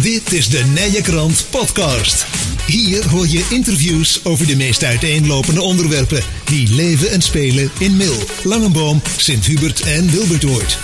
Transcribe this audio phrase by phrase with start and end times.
[0.00, 2.26] Dit is de Nije Krant Podcast.
[2.66, 8.16] Hier hoor je interviews over de meest uiteenlopende onderwerpen die leven en spelen in Mil,
[8.42, 10.78] Langenboom, Sint-Hubert en Wilbertoord.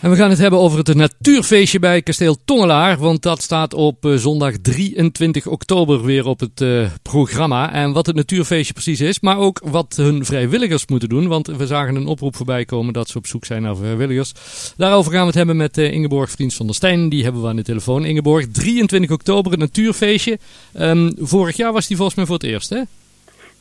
[0.00, 2.98] En we gaan het hebben over het natuurfeestje bij Kasteel Tongelaar.
[2.98, 7.72] Want dat staat op uh, zondag 23 oktober weer op het uh, programma.
[7.72, 11.28] En wat het natuurfeestje precies is, maar ook wat hun vrijwilligers moeten doen.
[11.28, 14.32] Want we zagen een oproep voorbij komen dat ze op zoek zijn naar vrijwilligers.
[14.76, 17.08] Daarover gaan we het hebben met uh, Ingeborg Vriends van der Stijn.
[17.08, 18.04] Die hebben we aan de telefoon.
[18.04, 20.38] Ingeborg, 23 oktober het natuurfeestje.
[20.80, 22.80] Um, vorig jaar was die volgens mij voor het eerst, hè?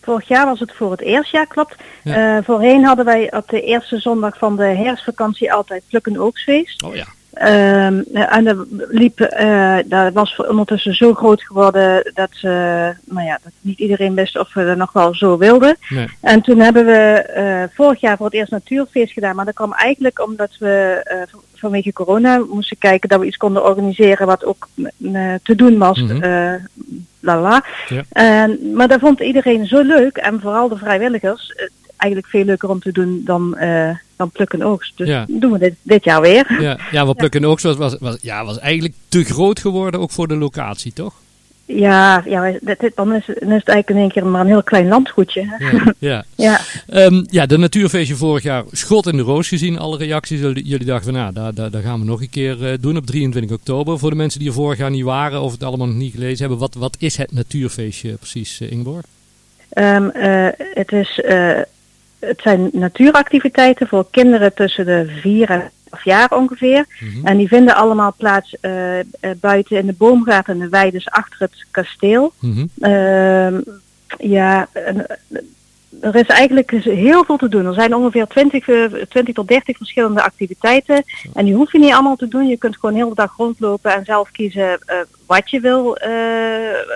[0.07, 1.75] Vorig jaar was het voor het eerst, ja klopt.
[2.03, 2.37] Ja.
[2.37, 6.83] Uh, voorheen hadden wij op de eerste zondag van de herfstvakantie altijd pluk- en oogstfeest.
[6.83, 7.05] Oh ja.
[7.41, 8.57] Uh, en dat
[8.89, 12.51] liep, uh, dat was ondertussen zo groot geworden dat, uh,
[13.05, 15.77] nou ja, dat niet iedereen wist of we dat nog wel zo wilden.
[15.89, 16.07] Nee.
[16.21, 20.25] En toen hebben we vorig jaar voor het eerst natuurfeest gedaan, maar dat kwam eigenlijk
[20.25, 21.03] omdat we
[21.55, 24.67] vanwege corona moesten kijken dat we iets konden organiseren wat ook
[25.43, 26.01] te doen was.
[26.01, 26.59] Mhm.
[27.35, 27.63] La.
[27.87, 28.03] Ja.
[28.09, 31.53] En, maar dat vond iedereen zo leuk en vooral de vrijwilligers
[31.97, 34.97] eigenlijk veel leuker om te doen dan, uh, dan plukken oogst.
[34.97, 35.25] Dus Ja.
[35.27, 36.61] doen we dit, dit jaar weer.
[36.61, 40.11] Ja, ja wat plukken oogst was, was, was, ja, was eigenlijk te groot geworden, ook
[40.11, 41.13] voor de locatie, toch?
[41.67, 44.63] Ja, ja dit, dan, is, dan is het eigenlijk in één keer maar een heel
[44.63, 45.45] klein landgoedje.
[45.47, 45.65] Hè?
[45.65, 46.25] Ja, ja.
[46.35, 46.59] Ja.
[46.87, 49.79] Ehm, ja, de natuurfeestje vorig jaar schot in de roos gezien.
[49.79, 50.39] Alle reacties.
[50.39, 53.05] Jullie, dachten van, nou, daar, daar, daar gaan we nog een keer eh, doen op
[53.05, 53.99] 23 oktober.
[53.99, 56.39] Voor de mensen die er vorig jaar niet waren of het allemaal nog niet gelezen
[56.39, 56.57] hebben.
[56.57, 59.05] Wat, wat is het natuurfeestje precies, eh, Ingeborg?
[59.69, 61.21] Ehm, eh, het, is,
[62.19, 66.85] het zijn natuuractiviteiten voor kinderen tussen de vier en elf jaar ongeveer.
[66.99, 67.27] Mhm.
[67.27, 69.05] En die vinden allemaal plaats eh, eh,
[69.39, 72.33] buiten in de boomgaard en de weides achter het kasteel.
[72.39, 72.65] Mhm.
[72.79, 73.61] Ehm,
[74.17, 74.67] ja,
[76.01, 77.65] er is eigenlijk heel veel te doen.
[77.65, 81.03] Er zijn ongeveer 20, eh, 20 tot 30 verschillende activiteiten.
[81.33, 82.47] En die hoef je niet allemaal te doen.
[82.47, 86.11] Je kunt gewoon heel de dag rondlopen en zelf kiezen eh, wat, je wil, eh,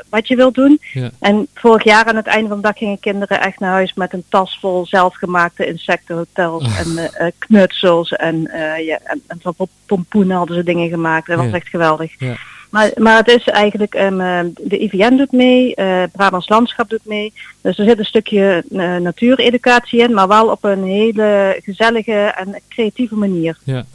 [0.10, 0.80] wat je wil doen.
[0.94, 1.10] Ja.
[1.20, 4.14] En vorig jaar aan het einde van de dag gingen kinderen echt naar huis met
[4.14, 6.80] een tas vol zelfgemaakte insectenhotels Oh.
[6.80, 8.12] en eh, eh, knutsels.
[8.12, 9.56] En, eh, ja, en, en van
[9.86, 11.28] pompoenen hadden ze dingen gemaakt.
[11.28, 11.54] Dat was Ja.
[11.54, 12.14] echt geweldig.
[12.18, 12.36] Ja.
[12.72, 14.18] Maar, maar het is eigenlijk, um,
[14.62, 17.34] de IVN doet mee, eh Brabants Landschap doet mee.
[17.62, 22.62] Dus er zit een stukje eh, natuureducatie in, maar wel op een hele gezellige en
[22.70, 23.58] creatieve manier.
[23.64, 23.86] Ja.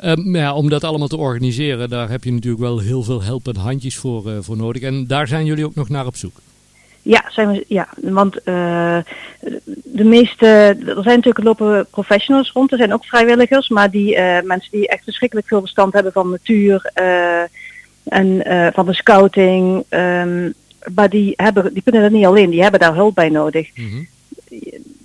[0.00, 3.60] Maar ja, om dat allemaal te organiseren, daar heb je natuurlijk wel heel veel helpende
[3.60, 4.82] handjes voor, eh, voor nodig.
[4.82, 6.36] En daar zijn jullie ook nog naar op zoek.
[7.02, 8.34] Ja, zijn we, ja want
[9.84, 14.70] de meeste, er zijn natuurlijk lopen professionals rond, er zijn ook vrijwilligers, maar die mensen
[14.70, 16.90] die echt verschrikkelijk veel verstand hebben van natuur
[18.08, 20.50] en eh, van de scouting, ehm,
[20.94, 23.70] maar die, hebben, die kunnen dat niet alleen, die hebben daar hulp bij nodig.
[23.74, 24.02] Mhm.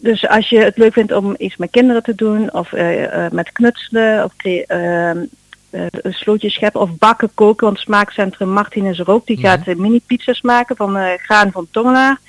[0.02, 3.32] Dus als je het leuk vindt om iets met kinderen te doen, of eh, eh,
[3.32, 5.26] met knutselen, of cre- ehm,
[5.70, 9.68] eh, een slootje scheppen, of bakken, koken, want smaakcentrum Martin is er ook, die gaat
[9.68, 12.20] eh, mini-pizza's maken van graan van Tongelaar.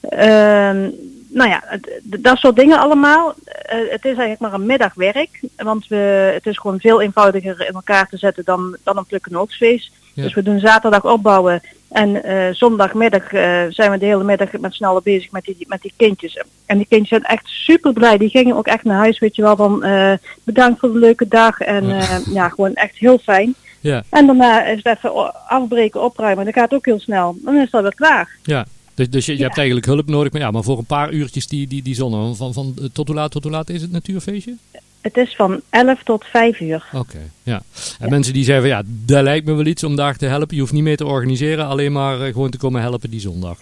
[0.00, 0.90] Ehm,
[1.28, 3.34] nou ja, dat soort dingen allemaal.
[3.66, 8.08] Het is eigenlijk maar een middagwerk, want we, het is gewoon veel eenvoudiger in elkaar
[8.08, 9.92] te zetten dan, dan een pluk- en oogstfeest.
[10.14, 10.22] Ja.
[10.22, 14.74] Dus we doen zaterdag opbouwen en eh, zondagmiddag eh, zijn we de hele middag met
[14.74, 16.42] z'n allen bezig met die, met die kindjes.
[16.66, 18.18] En die kindjes zijn echt super blij.
[18.18, 20.12] Die gingen ook echt naar huis, weet je wel, van eh,
[20.44, 21.60] bedankt voor de leuke dag.
[21.60, 22.20] En Ja.
[22.32, 22.48] ja.
[22.48, 23.54] gewoon echt heel fijn.
[23.80, 26.44] Ja, En daarna is het even afbreken, opruimen.
[26.44, 27.36] Dat gaat ook heel snel.
[27.44, 28.28] Dan is het alweer klaar.
[28.42, 28.66] ja.
[28.94, 29.44] Dus, dus je, je Ja.
[29.44, 32.36] hebt eigenlijk hulp nodig, maar, ja, maar voor een paar uurtjes die, die, die zon.
[32.36, 34.56] Van, van, tot hoe laat tot hoe laat is het natuurfeestje?
[35.02, 36.84] Het is van 11 tot 5 uur.
[36.92, 37.54] Oké, ja.
[37.54, 37.62] En
[37.98, 38.08] Ja.
[38.08, 40.54] mensen die zeggen van ja, dat lijkt me wel iets om daar te helpen.
[40.54, 43.58] Je hoeft niet mee te organiseren, alleen maar eh, gewoon te komen helpen die zondag.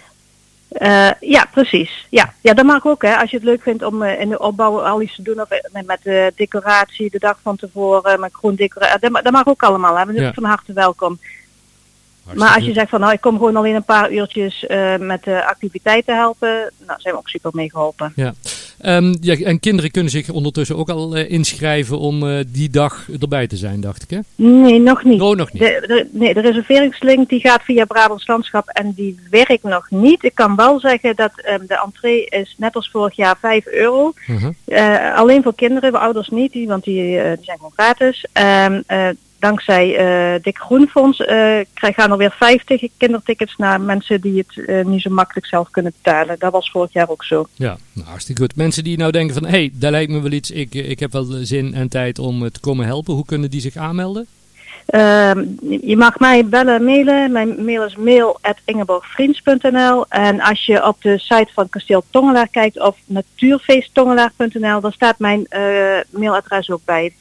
[0.68, 2.06] Eh, ja, precies.
[2.10, 2.32] Ja.
[2.40, 3.02] ja, dat mag ook.
[3.02, 3.16] Hè.
[3.16, 5.40] Als je het leuk vindt om eh, in de opbouw al iets te doen.
[5.40, 8.20] Of met, met de decoratie de dag van tevoren.
[8.20, 9.10] Met groen decoratie.
[9.10, 9.96] Dat, dat mag ook allemaal.
[9.98, 10.06] Hè.
[10.06, 10.32] We zijn Ja.
[10.32, 11.18] van harte welkom.
[12.34, 14.64] Maar als je zegt van nou ik kom gewoon alleen een paar uurtjes
[14.98, 16.72] met de activiteiten helpen.
[16.86, 18.12] Nou zijn we ook super mee geholpen.
[18.16, 18.34] Ja.
[18.80, 23.08] Ehm, ja, en kinderen kunnen zich ondertussen ook al eh, inschrijven om eh, die dag
[23.20, 24.18] erbij te zijn, dacht ik hè?
[24.34, 25.20] Nee, nog niet.
[25.20, 25.62] Oh, nog niet.
[25.62, 30.24] De, de, nee, de reserveringslink die gaat via Brabants Landschap en die werkt nog niet.
[30.24, 34.12] Ik kan wel zeggen dat ehm, de entree is net als vorig jaar 5 euro.
[34.64, 38.26] Eh, alleen voor kinderen, ouders niet, die, want die, die zijn gewoon gratis.
[38.32, 39.08] Ehm, eh,
[39.40, 41.26] dankzij eh Dik Groenfonds eh,
[41.74, 45.70] krijg- gaan er weer 50 kindertickets naar mensen die het eh, niet zo makkelijk zelf
[45.70, 46.36] kunnen betalen.
[46.38, 47.46] Dat was vorig jaar ook zo.
[47.54, 48.56] Ja, nou, hartstikke goed.
[48.56, 51.12] Mensen die nou denken van, hé, hey, dat lijkt me wel iets, ik, ik heb
[51.12, 53.14] wel zin en tijd om te komen helpen.
[53.14, 54.26] Hoe kunnen die zich aanmelden?
[54.86, 55.44] Ehm,
[55.80, 57.32] je mag mij bellen, mailen.
[57.32, 62.96] Mijn mail is mail.ingeborgvriends.nl En als je op de site van Kasteel Tongelaar kijkt of
[63.06, 65.46] natuurfeesttongelaar.nl, dan staat mijn
[66.10, 67.12] mailadres ook bij.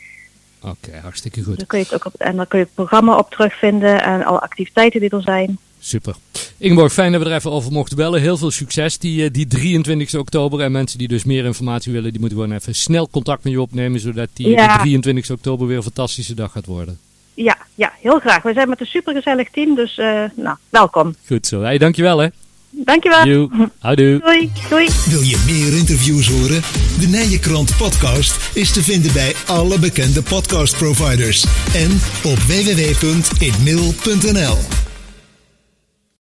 [0.61, 1.57] Oké, hartstikke goed.
[1.57, 4.23] Dan kun je het ook op, en dan kun je het programma op terugvinden en
[4.25, 5.57] alle activiteiten die er zijn.
[5.79, 6.15] Super.
[6.57, 8.21] Ingeborg, fijn dat we er even over mochten bellen.
[8.21, 10.59] Heel veel succes die, eh, die 23 oktober.
[10.59, 13.61] En mensen die dus meer informatie willen, die moeten gewoon even snel contact met je
[13.61, 13.99] opnemen.
[13.99, 14.67] Zodat die, Ja.
[14.67, 16.99] die 23 oktober weer een fantastische dag gaat worden.
[17.33, 18.41] Ja, ja, heel graag.
[18.41, 21.15] We zijn met een supergezellig team, dus eh, nou, welkom.
[21.27, 21.61] Goed zo.
[21.61, 22.27] Hey, dankjewel hè.
[22.69, 23.27] Dankjewel.
[23.27, 23.49] Joe.
[23.79, 24.19] Houdoe.
[24.19, 24.51] Doei.
[24.69, 24.87] Doei.
[25.09, 26.61] Wil je meer interviews horen?
[26.99, 31.91] De Nijenkrant podcast is te vinden bij alle bekende podcastproviders en
[32.23, 34.88] op www.inmail.nl.